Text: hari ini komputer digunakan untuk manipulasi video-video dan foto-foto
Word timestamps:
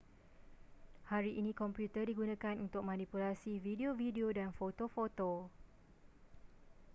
hari 1.11 1.31
ini 1.39 1.51
komputer 1.61 2.03
digunakan 2.11 2.55
untuk 2.65 2.81
manipulasi 2.89 3.53
video-video 3.67 4.27
dan 4.37 4.49
foto-foto 4.59 5.33